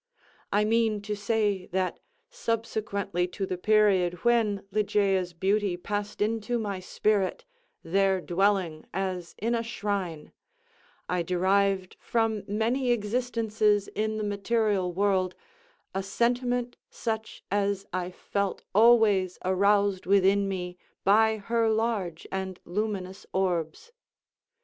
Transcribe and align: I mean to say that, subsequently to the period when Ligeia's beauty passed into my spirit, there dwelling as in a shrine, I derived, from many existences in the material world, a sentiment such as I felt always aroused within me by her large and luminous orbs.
I 0.51 0.65
mean 0.65 0.99
to 1.03 1.15
say 1.15 1.67
that, 1.67 1.99
subsequently 2.31 3.27
to 3.27 3.45
the 3.45 3.55
period 3.59 4.15
when 4.25 4.63
Ligeia's 4.71 5.33
beauty 5.33 5.77
passed 5.77 6.23
into 6.23 6.57
my 6.57 6.79
spirit, 6.79 7.45
there 7.83 8.19
dwelling 8.19 8.87
as 8.95 9.35
in 9.37 9.53
a 9.53 9.61
shrine, 9.61 10.31
I 11.07 11.21
derived, 11.21 11.97
from 11.99 12.41
many 12.47 12.89
existences 12.91 13.89
in 13.89 14.17
the 14.17 14.23
material 14.23 14.91
world, 14.91 15.35
a 15.93 16.01
sentiment 16.01 16.77
such 16.89 17.43
as 17.51 17.85
I 17.93 18.09
felt 18.09 18.63
always 18.73 19.37
aroused 19.45 20.07
within 20.07 20.47
me 20.47 20.77
by 21.03 21.37
her 21.37 21.69
large 21.69 22.25
and 22.31 22.59
luminous 22.65 23.27
orbs. 23.33 23.91